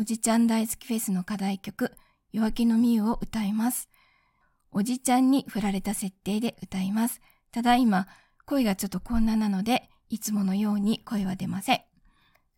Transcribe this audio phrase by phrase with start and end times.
[0.00, 1.90] おじちゃん大好きフェスの課題曲、
[2.30, 3.88] 夜明けのみゆを歌います。
[4.70, 7.20] おじちゃんに振られた設定で歌います。
[7.50, 8.06] ただ今、
[8.46, 11.80] 声がちょっとこんななので、いつものように声は出ません。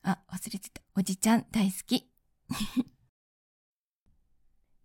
[0.03, 0.83] あ、忘れてた。
[0.95, 2.11] おじちゃん大好き。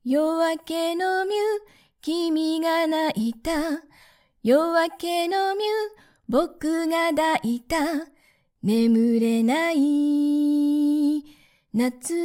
[0.06, 1.36] 夜明けのミュ
[2.02, 3.52] 君が泣いた。
[4.44, 5.66] 夜明けのミュ
[6.30, 7.76] 僕が抱いた。
[8.64, 10.05] 眠れない
[11.78, 12.16] 夏。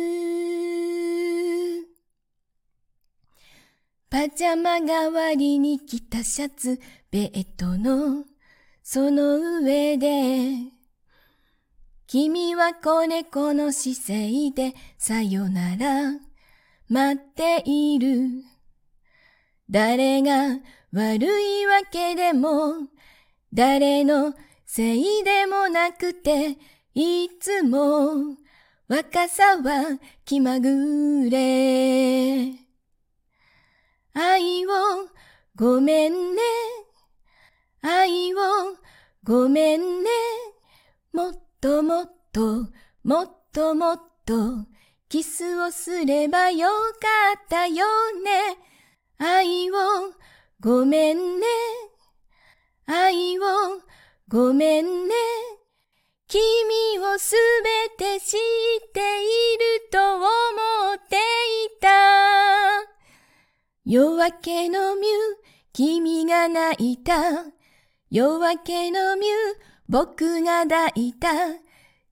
[4.09, 6.79] パジャマ代わりに着たシャツ、
[7.11, 8.27] ベッドの
[8.85, 10.53] その上で、
[12.07, 16.13] 君は子猫の姿勢でさよなら
[16.89, 18.45] 待っている。
[19.69, 20.61] 誰が
[20.93, 22.87] 悪いわけでも、
[23.53, 24.33] 誰の
[24.65, 26.57] せいでもなくて、
[26.95, 28.37] いつも
[28.91, 32.51] 若さは気まぐれ。
[34.15, 34.71] 愛を
[35.55, 36.43] ごめんね。
[37.83, 38.39] 愛を
[39.23, 40.11] ごめんね。
[41.13, 42.67] もっともっと、
[43.05, 44.67] もっともっと、
[45.09, 46.75] キスをすればよか
[47.39, 47.87] ったよ
[48.25, 48.59] ね。
[49.19, 49.75] 愛を
[50.59, 51.47] ごめんね。
[52.87, 53.43] 愛を
[54.27, 55.15] ごめんね。
[56.31, 56.41] 君
[57.01, 57.35] をす
[57.99, 58.37] べて知
[63.87, 65.11] 夜明けのミュ
[65.73, 67.15] 君が泣いた。
[68.11, 69.31] 夜明けのミュ
[69.89, 71.29] 僕が抱いた。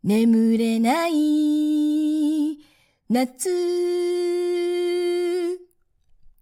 [0.03, 2.59] 眠れない
[3.11, 4.78] 夏